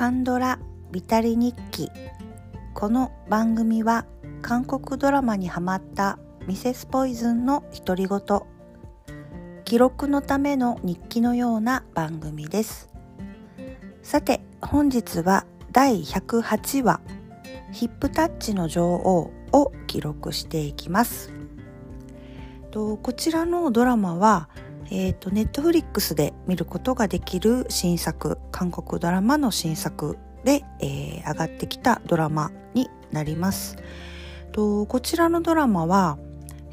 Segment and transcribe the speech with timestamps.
[0.00, 0.58] カンドラ
[0.90, 1.90] ビタリ日記。
[2.72, 4.06] この番組は
[4.40, 8.40] 韓国ドラマにハマったミセスポイズンの独り言。
[9.66, 12.88] 記録のための日記のような番組です。
[14.02, 17.02] さて本日は第108話
[17.70, 21.30] ヒップタッチの女王を記録していきます。
[22.70, 24.48] とこちらのドラマは
[24.90, 33.76] えーと、ネットフリックスで見ることができる新作韓国ドラマの新作で、えー、上がってきたドラマになります。
[34.52, 36.18] とこちらのドラマは、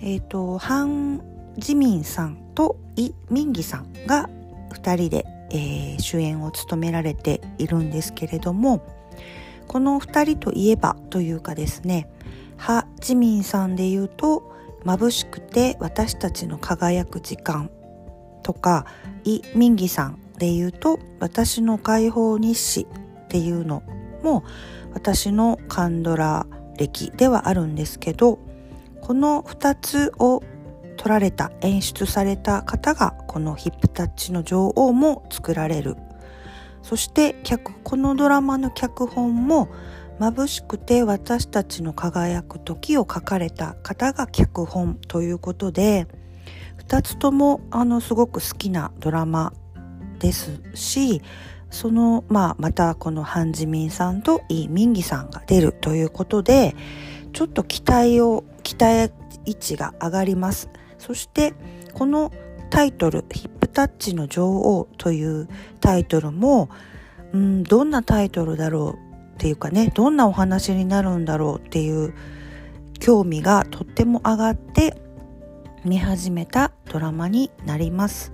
[0.01, 1.21] えーと、ハン・
[1.57, 4.29] ジミンさんとイ・ミンギさんが
[4.71, 8.81] 2人で、えー、主演を務められているんですけれども
[9.67, 12.09] この2人といえばというかですね
[12.57, 17.69] ハ・ジミンさんで言うと眩しくて私たちの輝く時間
[18.47, 18.85] とか
[19.25, 22.87] イ・ミンギさんで言うと私の解放日誌
[23.25, 23.83] っていうの
[24.23, 24.45] も
[24.93, 28.39] 私のカンドラ歴ではあるんですけど
[29.01, 30.41] この2つを
[30.95, 35.97] 撮られた演出された方がこのヒップタッチの女王も作られる。
[36.81, 37.35] そして
[37.83, 39.67] このドラマの脚本も
[40.19, 46.07] 眩しくて私たちの輝く時を書かれた方が脚本ということで
[46.87, 49.53] 2つともあのすごく好きなドラマ
[50.19, 51.21] ですし
[51.69, 56.75] その、まあ、またこのハン・ジミンさんとイ・ミンギさんが出るということで
[57.33, 59.13] ちょっと期待を期待
[59.45, 60.69] 位置が上がります。
[60.97, 61.53] そして
[61.93, 62.31] この
[62.69, 65.47] タイトル「ヒップタッチの女王」という
[65.79, 66.69] タイトルも、
[67.33, 72.13] うん、どんなタイトルだろうっていうかねどんなお話になるんだろうっていう
[72.99, 75.06] 興味がとっても上がって
[75.87, 78.33] 見始めたドラマになります。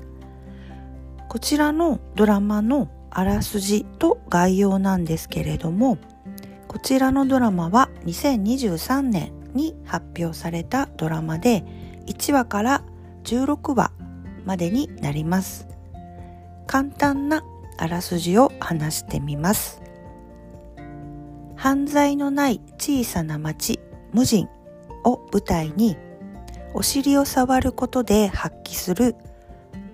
[1.30, 5.98] こちらのドラマのあらすじと概要なんですけれども
[6.68, 11.64] こちらのドラマは2023年に発表されたドラマで
[12.08, 12.84] 1話から
[13.24, 13.92] 16話
[14.46, 15.68] までになります。
[16.66, 17.44] 簡単な
[17.78, 19.82] あらすじを話してみます。
[21.56, 23.80] 犯罪のない小さな町
[24.12, 24.50] 無人
[25.04, 25.96] を舞台に
[26.74, 29.16] お尻を触ることで発揮する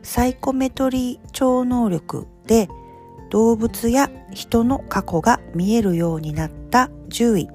[0.01, 2.67] サイコメトリー超能力で
[3.29, 7.49] 動物や人の過去が見えるようになった獣医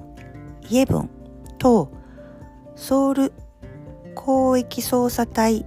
[0.69, 1.09] イエブン
[1.57, 1.91] と
[2.75, 3.33] ソウル
[4.15, 5.65] 広域捜査隊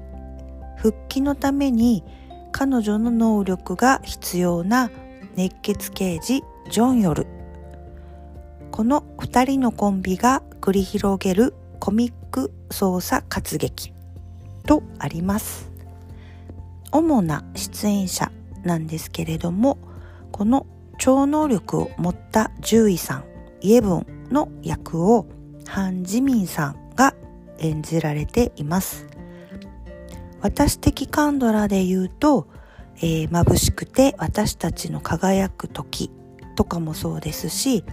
[0.77, 2.05] 復帰のために
[2.53, 4.91] 彼女の能力が必要な
[5.37, 7.27] 熱血刑事ジョンヨル。
[8.71, 13.93] この2人のコンビが繰り広げるコミック捜査活劇
[14.67, 15.71] とあります。
[16.93, 18.31] 主な出演者
[18.65, 19.79] なんですけれども
[20.33, 20.67] この
[20.99, 23.25] 超能力を持った獣医さん
[23.61, 25.27] イエブンの役を
[25.67, 27.15] ハン・ジミンさんが
[27.59, 29.07] 演じられています。
[30.41, 32.47] 私的カンドラで言うと、
[32.99, 36.11] えー、眩しくて私たちの輝く時
[36.55, 37.85] とかもそうですし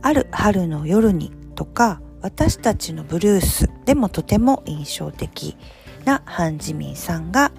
[0.00, 5.58] ある春の夜にとか私たちのブルースでもとても印象的
[6.06, 7.52] なハン・ジミンさんが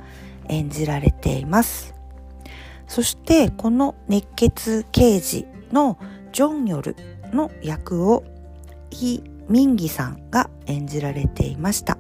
[0.49, 1.93] 演じられています。
[2.87, 5.99] そしてこの熱血刑事の
[6.33, 6.95] ジョンヨル
[7.31, 8.23] の役を
[8.89, 11.99] イ・ミンギさんが演じられていました。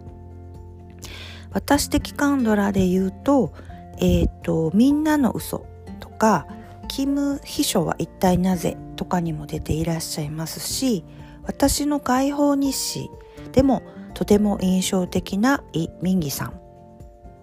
[1.51, 3.53] 私的カンドラで言うと、
[3.99, 5.67] えっ、ー、と、みんなの嘘
[5.99, 6.47] とか、
[6.87, 11.05] キム秘書は一体なぜとかにも出ていらっしゃいますし、
[11.45, 13.09] 私の解放日誌
[13.51, 13.83] でも
[14.13, 16.59] とても印象的なイ・ミンギさん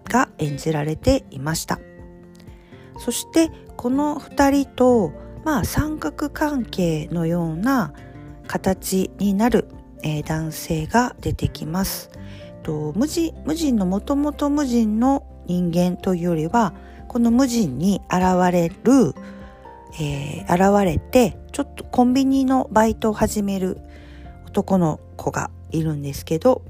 [0.04, 1.78] が演じられていました
[2.98, 5.12] そしてこの2人と
[5.44, 7.92] まあ三角関係のような
[8.46, 9.68] 形になる、
[10.02, 12.10] えー、男性が出てきます。
[12.62, 16.74] と無人無人のもともと無人の人間というよりは
[17.08, 19.14] この無人に現れる、
[20.00, 23.78] えー、現れてちょっとコンビニのバイトを始める
[24.52, 26.62] 男の子がいるんですけど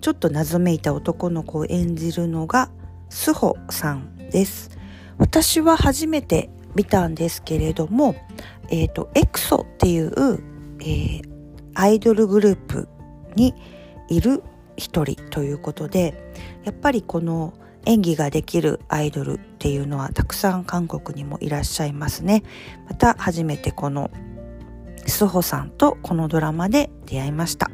[0.00, 2.70] ちょっと謎めいた男の子を演じるのが
[3.08, 4.70] スホさんです
[5.16, 8.14] 私は初めて見たんですけれども、
[8.70, 10.12] え、ー、と、エクソっていう、
[10.80, 11.22] えー、
[11.74, 12.88] アイドルグループ
[13.36, 13.54] に
[14.08, 14.42] いる
[14.76, 16.32] 一人ということで、
[16.64, 17.52] やっぱりこの
[17.86, 22.42] 演技ができるアイドルっていうのはたくさん韓国にもいらっしゃいますね。
[22.88, 24.10] また初めてこの
[25.06, 27.70] スホさんとこのドラマで出会いました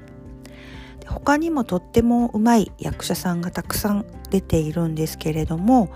[1.06, 5.90] 他にもとってもうまい役者さんがたくさん出ているんですけれども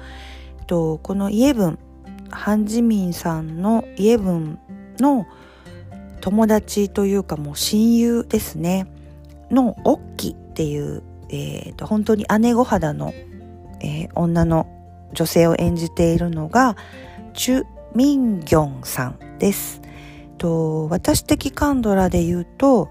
[0.69, 1.79] このイエブン
[2.31, 4.59] ハン・ジミンさんのイエブン
[4.99, 5.27] の
[6.21, 8.87] 友達というかもう親友ですね
[9.50, 13.12] のオッキっていう、えーと、本当に姉御肌の、
[13.81, 14.69] えー、女の
[15.12, 16.76] 女性を演じているのが
[17.35, 19.80] チュ・ミンギョンさんです。
[20.41, 22.91] と私的カンドラで言うと,、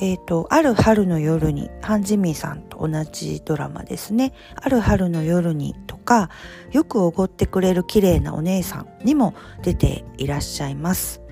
[0.00, 6.28] えーと、ある春の夜にハン・ジミンさんと同じドラマですね「ある春の夜に」とか
[6.72, 11.22] よくおごってくれる綺麗なお姉さんにも出ていらっしゃいます。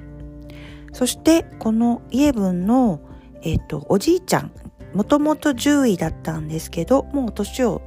[0.93, 3.01] そしてこのイエブンの、
[3.43, 4.51] えーと、おじいちゃん
[4.95, 7.83] もともと10位だったんですけどもう年を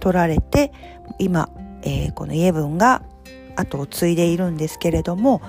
[0.00, 0.72] 取られて
[1.18, 1.50] 今、
[1.82, 3.02] えー、このイエブンが
[3.56, 5.42] 後を継いでいるんですけれども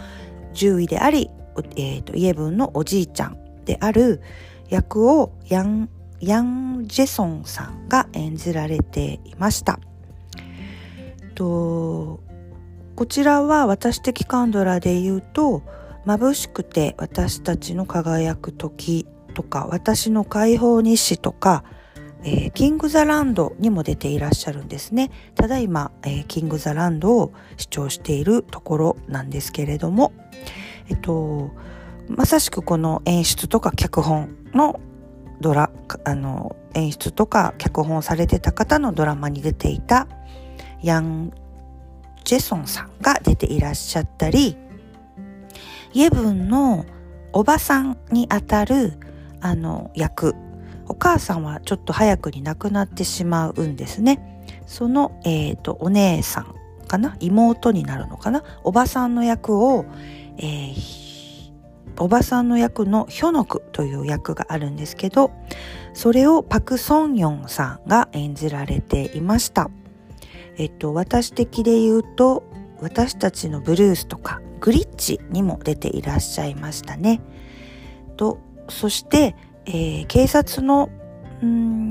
[0.56, 1.30] 10位であり、
[1.76, 4.22] えーと、イエブンのおじいちゃんである
[4.70, 9.80] 役をヤン・ヤン・ジェソンさんが演じられていました。
[11.36, 12.20] と
[12.96, 15.64] こちらは私的カンドラで言うと
[16.06, 21.66] 眩しくて私たちの輝く時とか私の解放日誌とか、
[22.24, 30.14] えー、キング・ザ・ランドにも出ていらっしゃるんですねただいま、えー、キング・ザ・ランドを視聴しているところなんですけれども
[30.90, 31.52] えっと
[32.08, 34.80] まさしくこの演出とか脚本の
[35.42, 35.72] ドラ
[36.04, 40.08] あの演出とか脚本されてた方のドラマに出ていた
[40.82, 41.32] ヤン・
[42.24, 44.58] ジェソンさんが出ていらっしゃったり
[45.94, 46.86] イエブンの
[47.34, 49.00] おばさんにあたる
[49.42, 50.36] あの役
[50.88, 54.44] お母さんはちょっと早くに亡くなってしまうんですね。
[54.68, 56.56] その、えーと、お姉さん
[56.88, 57.18] かな？
[57.20, 58.44] 妹になるのかな？
[58.64, 59.86] おばさんの役を、
[60.38, 61.52] えー、
[61.98, 65.32] おばさんの役のヒョノクという役があるんですけど
[65.94, 69.70] それをパク・ソンヨンさんが演じられていました
[70.58, 72.44] えっと私的で言うと
[72.82, 77.22] 私たちのブルースとかグリッチにも出ていらっしゃいましたね。
[78.18, 79.36] とそして、
[79.66, 80.90] えー、警察の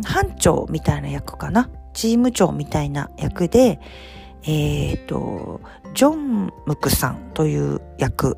[0.04, 1.70] 班長みたいな役かな？
[1.92, 3.78] チーム長みたいな役で、
[4.42, 5.60] えーと、
[5.94, 8.36] ジョン・ムクさんという役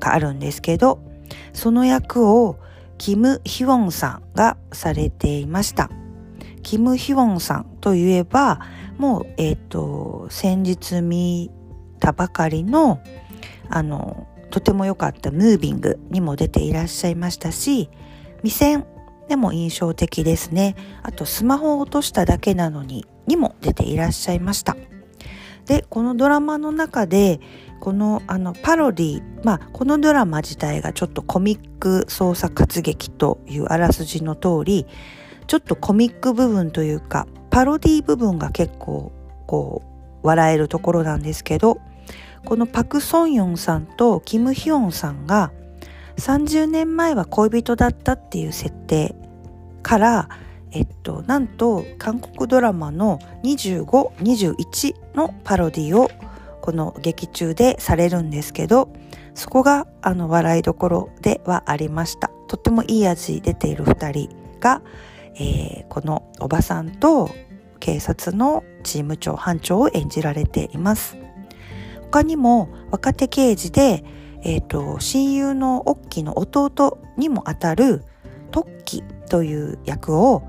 [0.00, 1.00] があるんですけど
[1.52, 2.58] その役を
[2.98, 5.90] キム・ヒウォンさんがされていました。
[6.64, 8.60] キム・ヒウォンさんといえば
[8.98, 11.50] もう、えっ、ー、と先日見
[12.00, 13.00] たばかりの
[13.68, 17.90] あのとても良かったムービングにも出ていらっしゃいましたし
[18.42, 18.86] 未線
[19.28, 24.76] でも印象的ですねあとスマホを落としただけなのににも出ていらっしゃいました
[25.66, 27.40] でこのドラマの中で
[27.80, 34.86] このあのパロディまあこのドラマ自体がちょっとコミック捜査活劇というあらすじの通り
[35.46, 39.12] ちょっとコミック部分というかパロディ部分が結構
[39.46, 39.82] こ
[40.22, 41.78] う笑えるところなんですけど
[42.44, 45.52] このパク・ソンヨンさんとキム・ヒョンさんが
[46.16, 49.14] 30年前は恋人だったっていう設定
[49.82, 50.28] から
[50.74, 56.10] えっとなんと韓国ドラマの2521のパロディを
[56.60, 58.92] この劇中でされるんですけど
[59.34, 62.30] そこがあの笑いどころではありました。
[62.46, 64.28] とってもいい味出ている2人
[64.60, 64.82] が、
[65.34, 67.30] えー、このおばさんと
[67.80, 71.16] 警察のチーム長班長を演じられています。
[72.02, 74.04] 他にも若手刑事で、
[74.42, 78.04] えーと、親友のオッキーの弟にもあたる
[78.52, 80.44] トッキという役を、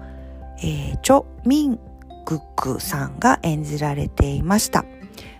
[0.65, 1.79] えー、チョ・ミン
[2.25, 4.83] グクさんが演じられていました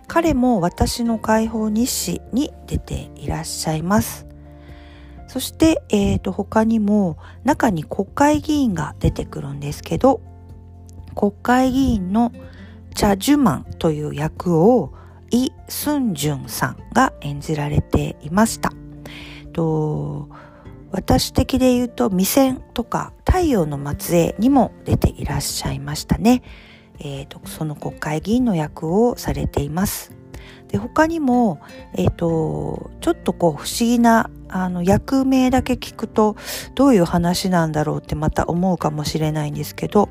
[0.07, 4.27] 彼も私の解放日誌に出ていらっしゃいます
[5.27, 10.21] そして、えーと他にも中に国会議員が出てくるんですけど
[11.15, 12.31] 国会議員の
[12.93, 14.93] チャ・ジュマンという役を
[15.31, 18.71] イ・スンジュンさんが演じられていました。
[19.53, 20.29] と
[20.91, 26.41] 私的で言うと未線とか太陽の末裔にも出ていらっしゃいましたね。
[26.99, 30.15] えーと、その国会議員の役をされています。
[30.69, 31.59] で他にも、
[31.95, 36.35] えーと、ちょっとこう不思議なあの役名だけ聞くと
[36.75, 40.09] どういう話なんだろうってまた思うかもしれないんですけど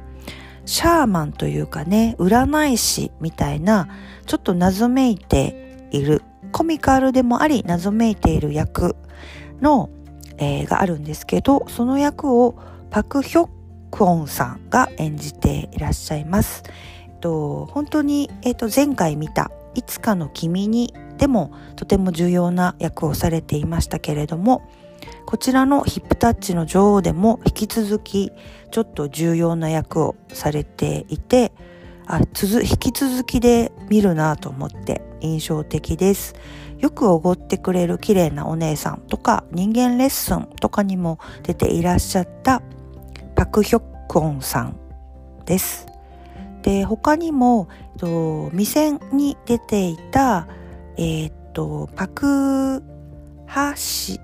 [0.66, 3.88] シャーマンというかね占い師みたいな
[4.26, 8.96] ちょっと謎めいているコミカルでもあり謎めいている役
[9.60, 9.88] の、
[10.38, 12.56] えー、があるんですけどその役を
[12.90, 13.48] パク・ヒョ
[13.90, 16.64] クオンさんが演じていらっしゃいます。
[17.06, 24.62] えっと、本当に、えっと、前回見た「いつかの君に」でもとても重要な役をされていましたけれども
[25.26, 28.32] こちらのヒップタッチの女王でも引き続き
[28.70, 31.52] ちょっと重要な役をされていて
[32.06, 36.34] あ続引き続きで見るなと思って印象的です
[36.78, 42.62] よくおごってくれる綺麗なお姉さんとか人間レッスンとかにも出ていらっしゃった
[43.34, 44.76] パク・ヒョクオンさん
[45.46, 45.86] です。
[46.62, 50.48] で他にも、えっと、未選に出ていた、
[50.96, 52.82] えー、っとパク・
[53.46, 54.20] ハシ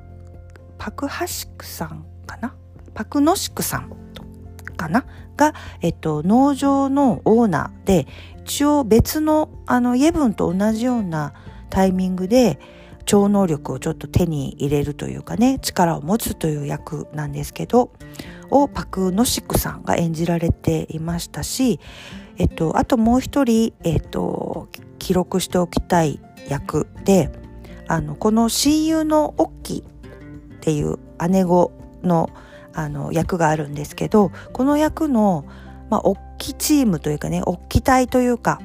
[0.79, 2.55] パク・ハシクさんかな？
[2.95, 3.91] パク・ノシクさん
[4.77, 5.05] かな？
[5.37, 8.07] が、えっと、農場のオーナーで
[8.45, 11.35] 一応別のあのイェブンと同じような
[11.71, 12.59] タイミングで
[13.07, 17.93] 超能力をちょっと手に入れるというかね力を持つという役なんですけど
[18.51, 21.81] をパク・ノシクさんが演じられていましたし、
[22.37, 27.31] えっと、あともう一人、えっと、記録しておきたい役で
[27.89, 30.99] あのこの親友のオッキーっていう
[31.29, 31.73] 姉子
[32.03, 32.31] の
[32.73, 35.45] あの役があるんですけどこの役の、
[35.91, 38.61] まあ、おっきチームというかねおっき隊というか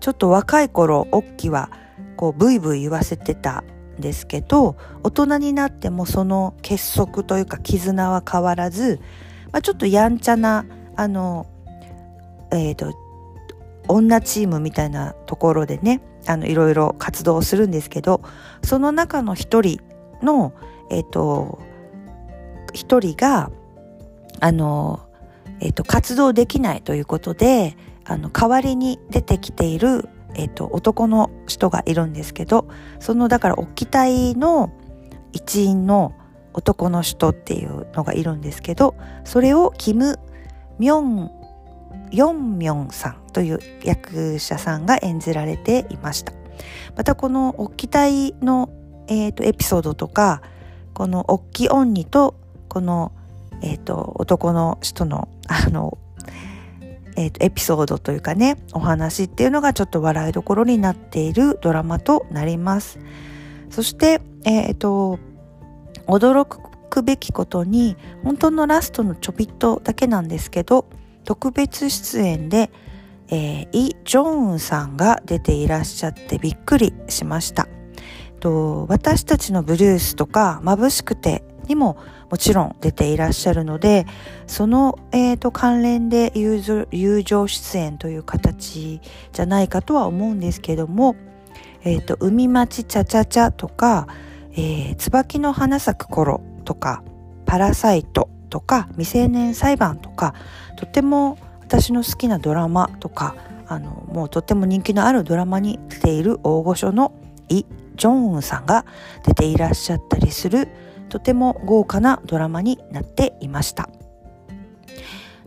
[0.00, 1.70] ちょっと若い頃おっきは
[2.16, 3.64] こうブイブイ言わせてた
[3.98, 9.00] んですけど大人になってもその結束というか絆は変わらず、
[9.52, 11.46] まあ、ちょっとやんちゃなあの
[12.52, 12.94] えっ、ー、と
[13.88, 18.22] 女チームみたいなところでねあのいろいろ活動をするんですけど
[18.64, 19.80] その中の一人
[20.22, 20.52] の
[20.90, 21.60] えっ、ー、と
[22.76, 23.50] 一人が、
[24.40, 25.00] あの、
[25.60, 32.68] えっ、と、活動できないということで、あの、代わりに出てきている、えっ、と、男の人がいるんですけど、
[33.00, 34.70] その、だから、置き体の
[35.32, 36.12] 一員の
[36.52, 40.18] 男の人っていうのがいるんですけど、それをキム・
[40.78, 41.30] ミョン、
[42.12, 46.32] ヨンミョンさんという役者さんが演じられていました。
[46.96, 48.70] またこの置き体の、
[49.08, 50.42] えーと、エピソードとか、
[50.94, 52.34] このおっきオンニと
[52.68, 53.12] この、
[53.62, 55.98] えっ、と、男の人の、あの、
[57.16, 62.98] え、ー、と、エピソードというかね、お話っていうのがちょっと笑いどころになっているドラマとなります。
[63.70, 65.18] そして、え、ー、と、
[66.06, 70.86] 驚くべきことに、本当のラストのちょびっとだけなんですけど、
[71.24, 72.70] 特別出演で、
[73.28, 77.66] えー、イ・ジョンウンさんが出ていらっしゃってびっくりしました。
[78.40, 81.96] と私たちのブルースとか眩しくてにも
[82.30, 84.06] もちろん出ていらっしゃるので
[84.46, 86.60] その、えーと、関連で友
[87.22, 89.00] 情出演という形
[89.32, 91.16] じゃないかとは思うんですけども
[91.84, 94.08] 「えーと、海町ちゃちゃちゃ」とか、
[94.52, 97.02] えー「椿の花咲く頃」とか
[97.46, 100.34] 「パラサイト」とか「未成年裁判」とか
[100.76, 103.34] とても私の好きなドラマとか
[103.68, 107.12] あのもうとっても人気のあるドラマに出ている大御所の
[107.48, 107.64] イ・
[107.96, 108.84] ジョンウンさんが
[109.24, 110.68] 出ていらっしゃったりする
[111.08, 113.88] とても豪華なドラマになっていました。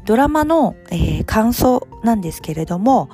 [0.06, 3.10] ドラマの、えー、感想なんですけれども、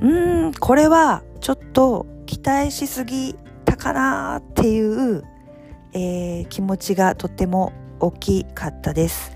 [0.00, 5.24] うーん、これはちょっと期待しすぎたかなっていう、
[5.92, 9.32] えー、気持ちがとっても大きかったです。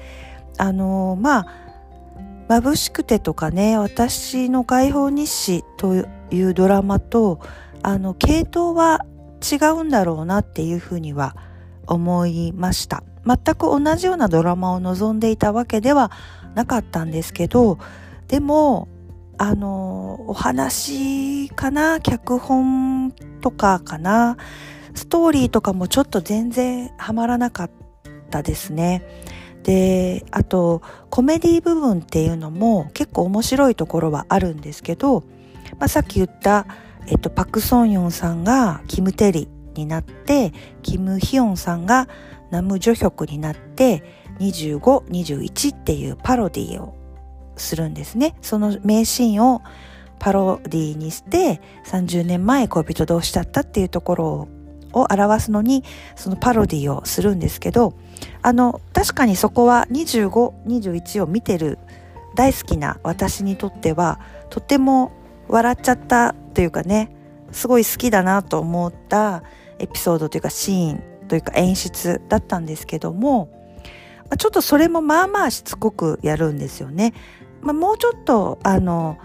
[0.59, 1.47] あのー、まあ、
[2.49, 5.95] 眩しくてとかね、私の解放日誌と
[6.31, 7.41] いうドラマと、
[7.83, 9.05] あの、系統は
[9.43, 11.37] 違うんだろうなっていうふうには
[11.89, 13.03] 思いました。
[13.27, 16.11] 全く同じようなドラマを望んでいたわけでは
[16.55, 17.79] なかったんですけど
[18.27, 18.89] でも
[19.37, 24.37] あのお話かな脚本とかかな
[24.95, 27.71] ストーリーとかもちょっと全然ハマらなかっ
[28.31, 29.03] たですね。
[29.63, 35.25] であとコメディ部分っていうのも結構面白いところはあるんですけど、
[35.79, 36.67] まあ、さっき言った、
[37.07, 39.49] えっと、パク・ソンヨンさんがキム・テリ。
[39.79, 42.09] になってキム・ヒヨンさんが
[42.51, 44.03] ナム・ジョヒョクになって
[44.41, 46.95] 2521っていうパロディを
[47.57, 48.35] するんですね。
[48.43, 49.63] その名シーンを
[50.19, 54.49] パロディにして30年前恋人同士だったっていうところ
[54.93, 55.85] を表すのに
[56.17, 57.95] そのパロディをするんですけど
[58.43, 61.79] あの確かにそこは2521を見てる
[62.35, 64.19] 大好きな私にとっては
[64.51, 65.13] とても
[65.49, 67.15] 笑っちゃったというかね
[67.53, 69.43] すごい好きだなと思った
[69.79, 73.51] エピソードというかシーンというか演出だったんですけども、
[74.37, 77.15] ちょっとそれもまあまあしつこくやるんですよね。
[77.61, 79.19] まあ、もうちょっとあの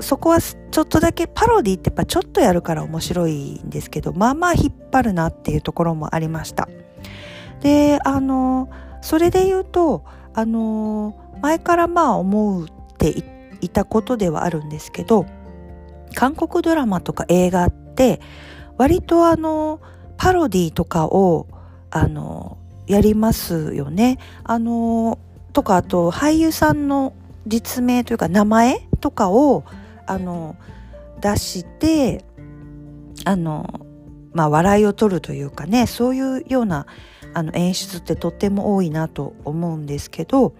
[0.00, 6.68] そこはちょっとだけパロディってやっぱちょっとやるから面白いんですけどまあまあ引っ張るなっていうところもありました。
[7.60, 8.68] であの
[9.00, 12.66] それで言うとあの前からまあ思っ
[12.98, 13.14] て
[13.60, 15.26] いたことではあるんですけど
[16.14, 18.20] 韓国ドラマとか映画って
[18.78, 19.80] 割とあの
[20.16, 21.46] パロディとかを
[21.90, 24.18] あのやりますよね。
[24.44, 25.18] あの
[25.52, 27.12] とかあと俳優さんの
[27.46, 29.64] 実名というか名前とかを
[30.06, 30.56] あの
[31.20, 32.24] 出して
[33.24, 33.86] あの
[34.32, 36.86] まあ笑いを取るというかねそういうような
[37.34, 40.54] あの演出ってとっても多いなと思うんですけど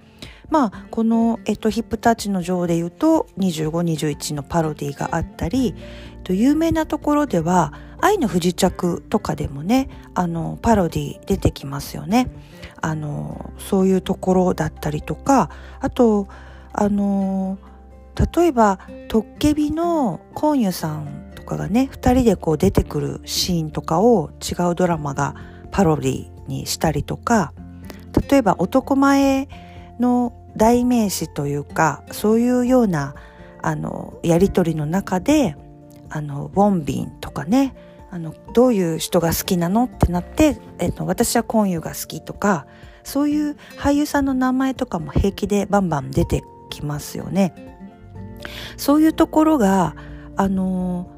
[0.51, 5.75] まあこの、えっと、ヒップタッチの女王で言うと2521のパロディがあったり
[6.23, 12.31] と有名なところでは「愛の不時着」とかでもねあのパロディ出てきますよね。
[12.81, 15.51] あのそういうところだったりとか
[15.81, 16.27] あと
[16.73, 17.59] あの
[18.35, 25.37] 例えば「トッケビ」のコンユさんとかがね2人でこう出てくるシーンとかを違うドラマが
[25.71, 27.53] パロディにしたりとか
[28.29, 29.49] 例えば男前
[30.01, 33.15] の代名詞というかそういうような
[33.63, 35.57] あのやり取りの中で
[36.13, 37.75] あのウォンビンとかね
[38.11, 42.67] あのどういう人が好きなのってなって、えっと、私はコンユが好きとか
[43.03, 47.55] そういう俳優さんの名前とかも平気でバンバン出てきますよね。
[48.77, 49.97] そういうところが
[50.37, 51.09] あの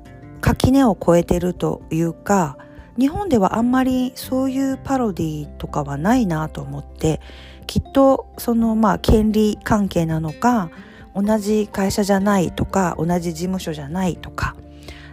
[0.40, 2.58] 垣根を越えてるというか
[2.98, 7.20] 日本ではあんまりそういうパロディとかはないなと思って
[7.66, 10.70] きっとそのまあ権利関係なのか
[11.14, 14.54] 同じ会社じゃないとか同じ事務所じゃないとか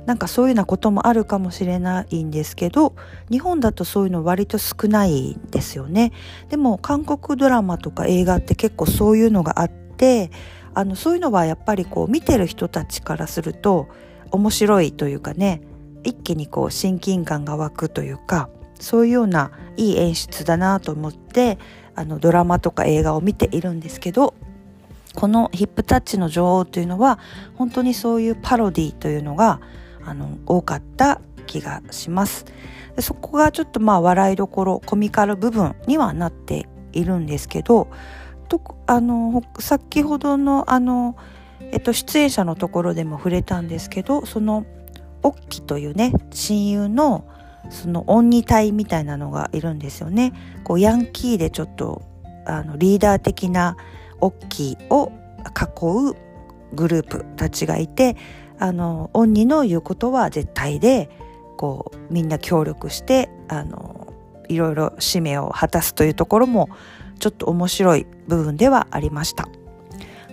[0.05, 2.96] なんかそういうようなこともあるかもしれないんですけど
[3.29, 6.12] 日本だとそういうの割と少ないんですよね。
[6.50, 10.31] でも韓国ドラマとか映画って結構そういうのがあって
[10.74, 13.89] あのそういうのはやっぱりこう見てる人たちからすると
[14.31, 15.62] 面白いというかね
[16.03, 21.60] 一気にこう親近感が湧くというかそういうようないい演出だなと思って
[21.96, 24.34] あのドラマとか映画を見ているんですけど
[25.13, 27.20] このヒップタッチの女王というのは
[27.55, 29.60] 本当にそういうパロディというのが
[30.12, 32.46] あの多かった気がします
[32.98, 37.88] でそこがちょっとまあ笑いどころコミカル部分にはなっているんですけど
[38.50, 41.15] とあの先ほどのあの、
[41.72, 44.65] えっと、出演者のところでも触れたんですけどその
[45.24, 47.25] オッキというね親友の
[47.70, 50.33] その鬼隊みたいなのがいるんですよね。
[50.66, 52.01] こうヤンキーでちょっと
[52.46, 53.77] あのリーダー的な
[54.20, 55.14] オッキーを
[55.46, 56.16] 囲う
[56.74, 58.18] グループたちがいて
[58.62, 61.10] あの鬼の言うことは絶対で
[61.58, 64.14] こうみんな協力してあの
[64.50, 66.70] いろいろ使命を果たすというところも
[67.20, 69.50] ちょっと面白い部分ではありました。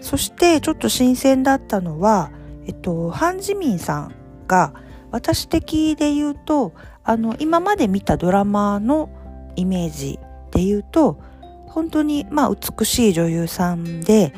[0.03, 2.31] そしてちょっと新鮮だったのは、
[2.67, 4.15] えっと、ハン・ジミンさん
[4.47, 4.75] が
[5.11, 9.09] 私的で言うとあの今まで見たドラマの
[9.57, 10.19] イメージ
[10.53, 11.19] で言うと
[11.67, 14.35] 本当にまあ美しい女優さんで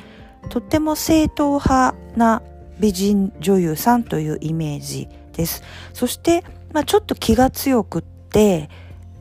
[0.49, 2.43] とっても正統派な
[2.81, 5.63] 美人女優さんというイメージです。
[5.93, 8.69] そして、まあ、ちょっと気が強くって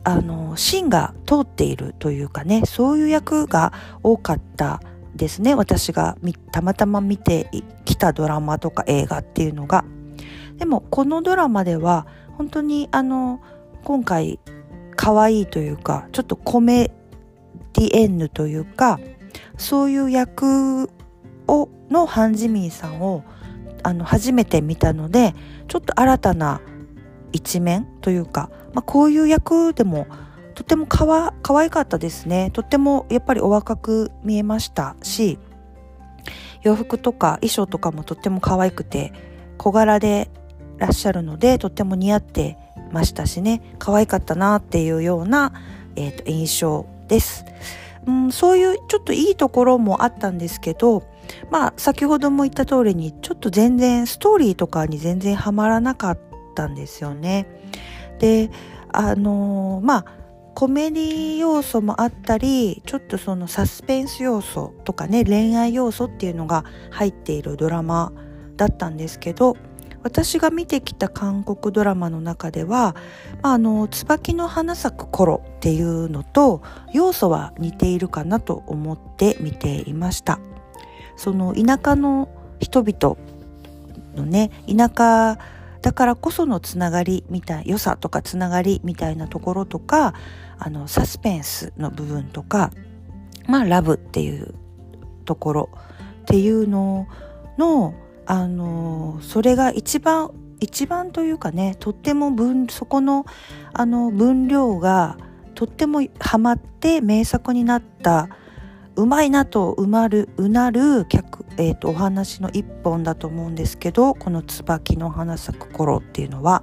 [0.02, 4.80] あの芯が通っているというかねそういう役が多かった
[5.14, 6.16] ですね私が
[6.52, 7.50] たまたま見て
[7.84, 9.84] きたドラマとか映画っていうのが。
[10.56, 13.40] でもこのドラマでは本当にあの
[13.82, 14.38] 今回
[14.94, 16.90] 可愛いというかちょっとコメ
[17.72, 19.00] ディエンヌというか
[19.56, 20.90] そういう役
[21.48, 23.24] をのハン・ジミンさんを
[23.82, 25.34] あの初めて見たので
[25.68, 26.60] ちょっと新たな
[27.32, 30.06] 一面というか、まあ、こういう役でも
[30.54, 32.50] とてもかわ可愛かったですね。
[32.52, 35.38] とってもやっぱりお若く見えましたし
[36.62, 39.12] 洋服とか衣装とかもとっても可愛くて
[39.56, 40.30] 小柄で
[40.76, 42.58] らっしゃるのでとっても似合って
[42.92, 43.62] ましたしね。
[43.78, 45.52] 可愛かったなっていうような、
[45.96, 47.44] えーと、印象です、
[48.06, 51.02] うん、そういうちょっといいところもあったんですけど
[51.50, 56.18] まあ先ほども言った通りにちょっと全然ストーリーとかに全然ハマらなかっ
[56.54, 57.46] たんですよね。
[58.18, 58.50] で
[58.92, 60.04] あのー、まあ
[60.54, 68.12] コメディ要素もあったりちょっとそのサスペンス要素とかね恋愛要素っていうのが入っているドラマ
[68.56, 69.56] だったんですけど
[70.02, 72.96] 私が見てきた韓国ドラマの中では
[73.42, 80.38] 「あの椿の花咲く頃」っていうのと要素は似ているかなと思って見ていました。
[81.16, 82.28] その田舎の
[82.60, 83.16] 人々
[84.16, 85.38] のね田舎
[85.82, 90.14] だからこそのつながりみたい良さとかつながりみたいなところとか
[90.58, 92.70] あのサスペンスの部分とか
[93.46, 94.54] まあラブっていう
[95.24, 95.70] ところ
[96.22, 97.06] っていうの
[97.58, 97.94] の
[98.30, 103.26] あのそれが一番一番というかねとっても分そこの
[103.72, 105.18] あの分量が
[105.56, 108.28] とってもハマって名作になった
[108.94, 116.62] うまいなとうまるうなる客、えーと、お話の一本だと思うんですけどこの「椿の花咲く頃」っていうのは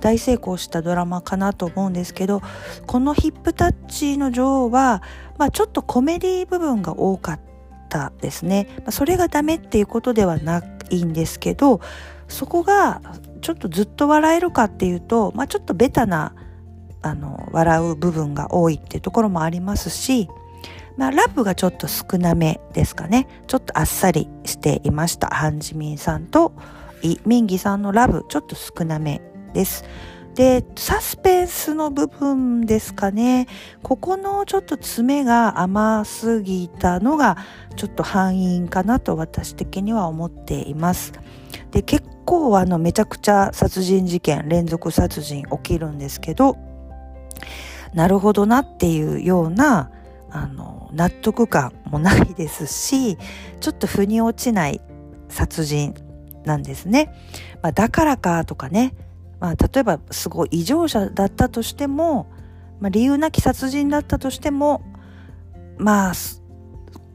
[0.00, 2.42] 大成功したドラマかなと思うんですけど
[2.88, 5.00] この「ヒップタッチの女王は」
[5.38, 7.40] まあ、ちょっとコメディ部分が多かっ
[7.88, 8.66] たですね。
[8.90, 11.80] それがダメっていうことではなくいいんですけど
[12.28, 13.00] そこが
[13.40, 16.34] ちょっとずっと笑えるかっていうと、まあ、ちょっとベタな
[17.00, 20.28] あの笑う部分が多いっていうところもありますし、
[20.96, 26.52] まあ、ラブがちょっと少なめですかねちょっとあっさりしていましたハンジミンさんと
[27.02, 29.22] イ・ミンギさんのラブちょっと少なめ
[29.54, 29.84] です。
[30.38, 33.48] で、サスペンスの部分ですかね。
[33.82, 37.36] ここのちょっと爪が甘すぎたのが
[37.74, 41.12] ちょっと敗因かなと私的には思っています。
[41.72, 46.56] で、結構あのめちゃくちゃ殺人事件、連続殺人起きるんですけど、
[47.92, 49.90] なるほどなっていうような
[50.30, 53.18] あの納得感もないですし、
[53.58, 54.80] ちょっと腑に落ちない
[55.28, 55.94] 殺人
[56.44, 57.12] なんですね。
[57.60, 58.94] まあ、だからかとかね、
[59.40, 62.30] まあ、例えばすごい異常者だったとしても、
[62.80, 64.82] まあ、理由なき殺人だったとしても
[65.76, 66.12] まあ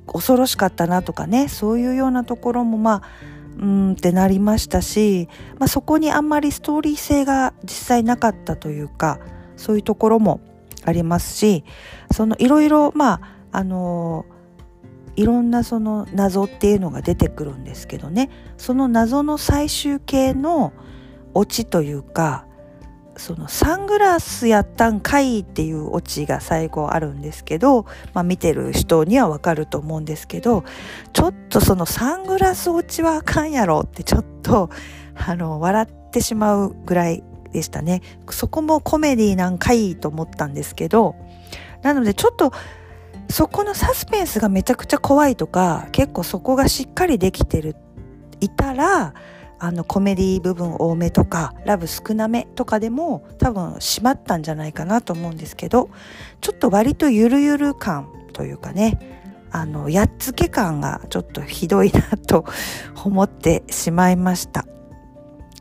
[0.07, 3.01] 恐ろしかったなとかねそういうようなところもまあ
[3.59, 9.19] うんってなりましたし、まあ、そこにあんまりストーリー性が実際なかったというか
[9.57, 10.41] そういうところも
[10.85, 11.63] ありますし
[12.11, 14.25] そのいろいろまああの
[15.15, 18.31] いろんなその謎っていうのが出てくるんですけどね。
[18.57, 20.73] その謎の最終形の
[21.33, 22.45] オチというか
[23.17, 30.63] そのサングラスやったんかいっていうオチが最後あるんですけど、まあ見てる人にはわかると思うんですけど、
[31.13, 34.69] ちょっとそのサングラスオチはあかんやろってちょっと、
[35.15, 38.01] あの、笑ってしまうぐらいでしたね。
[38.29, 41.15] そこもコメディなんかいと思ったんですけど、
[41.83, 42.51] なのでちょっと、
[43.29, 47.75] そこのサスペンスがめちゃくちゃ怖いとか、結構そこがしっかりできてる、
[48.39, 49.13] いたら、
[49.63, 55.89] あのコメディ部分多めとかラブ少なめとかでも多分閉まったんじゃないかなと思うんですけど
[56.41, 58.99] ちょっと割とゆるゆる感というかね
[59.51, 62.43] あのやっつけ感がちょっとひどいなと
[63.05, 64.65] 思ってしまいました。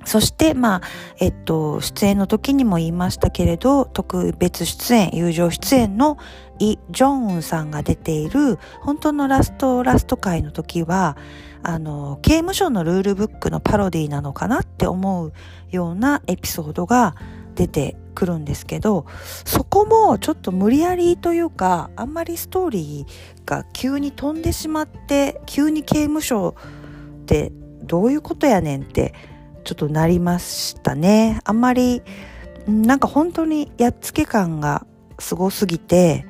[0.04, 0.82] そして、まあ、
[1.20, 6.18] えっと、出演の時にも言いましたけれど、特別出演、友情出演の
[6.58, 11.16] イ・ジョンウンさんが出ている、本当のラストラスト回の時は、
[11.62, 15.32] あの、刑務所のルールブックのパロディなのかなって思う
[15.70, 17.14] ようなエピソードが
[17.54, 19.06] 出てくるんですけど、
[19.44, 26.54] そこもちょっと無理やりというか、あんまりストーリーが急に飛んでしまって、急に刑務所
[27.22, 29.14] ってどういうことやねんって
[29.64, 31.40] ちょっとなりましたね。
[31.44, 32.02] あんまり、
[32.66, 34.86] なんか本当にやっつけ感が
[35.18, 36.26] すごすぎて、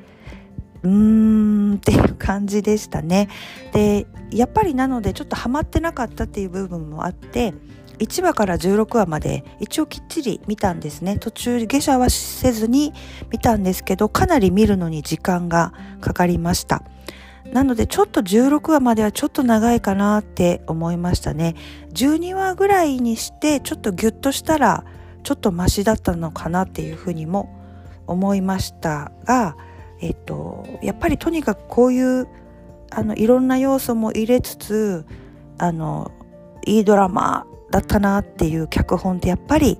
[0.83, 3.29] うーんっていう感じでしたね。
[3.71, 7.53] で、やっぱりなのでちょっとハマってなかったっていう部分もあって、
[7.99, 11.17] 1話から16話まで一応きっちり見たんですね。
[11.19, 12.93] 途中下車はせずに
[13.31, 16.83] 見たんですけど、かなり見るのに時間がかかりました。
[17.51, 21.55] なのでちょっと16話まではちょっと長いかなって思いましたね。
[21.93, 24.85] 12話ぐらいにしてちょっとギュッとしたら
[25.23, 27.49] ちょっとマシだったのかなっていうふうにも
[28.07, 29.55] 思いましたが、
[30.03, 32.27] えっと、やっぱりとにかくこういう
[32.91, 35.05] あのいろんな要素も入れつつ
[35.57, 36.11] あの
[36.65, 39.79] いいドラマだったなっていう脚本ってやっぱり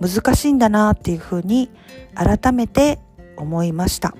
[0.00, 1.70] 難しいんだなっていうふうに
[2.14, 2.98] 改めて
[3.38, 4.14] 思いました。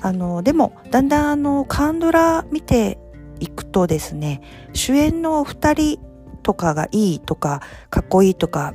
[0.00, 2.98] あのでもだんだんあのカンドラ見て
[3.38, 6.00] いくとですね主演のお二人
[6.42, 8.74] とかがいいとかかっこいいとか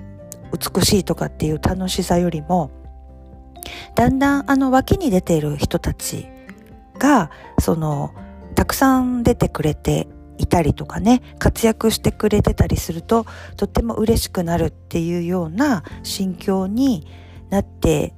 [0.54, 2.72] 美しいとかっていう楽しさよりも
[3.96, 6.28] だんだんあの脇に出ている人たち
[6.98, 8.14] がその
[8.56, 13.26] たくさん出てくれていたりとかね活躍してくれてたりすると
[13.58, 17.06] とっても嬉しくなるっていうような心境に
[17.50, 18.14] なって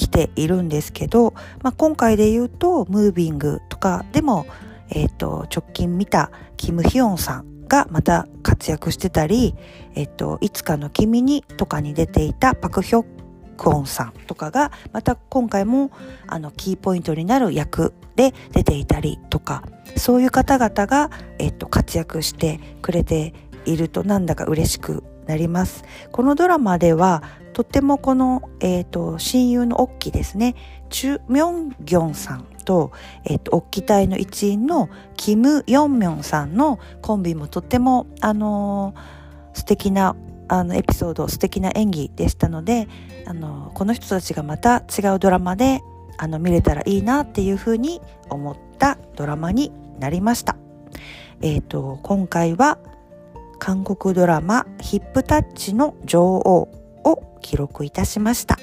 [0.00, 4.46] きているんですけど、まあ、今回で言うと、ムービングとかでも、
[4.88, 9.54] えっ、ー、と、直近見たキム・ヒヨンさんがまた活躍してたり、
[9.94, 13.19] えっ、と、いつかの君にとかに出ていたパク・ヒョッ
[13.60, 15.90] クオンさんとかが、また今回も、
[16.26, 19.62] あの、キーポイントになる役で出ていたりとか、
[19.96, 23.34] そういう方々が、えっ、と、活躍してくれて
[23.66, 25.84] いるとなんだか嬉しくなります。
[26.10, 30.54] このドラマではとってもこの、えーと、親友のオッキですね
[30.88, 32.92] チュ・ミョンギョンさんと,、
[33.24, 40.16] えーと、オッキ隊の一員のキム・ヨンミョンさんのコンビもとっても、あのー、素敵な
[40.48, 42.88] あのエピソード素敵な演技でしたので、
[43.30, 45.82] あの、この人たちがまた違うドラマで
[46.18, 50.56] あの見れたらいいなっていうふうに思ったドラマになりました。
[51.40, 52.78] えっ、ー、と今回は
[53.60, 56.68] 韓国ドラマヒップタッチの女王
[57.04, 58.58] を記録いたしました。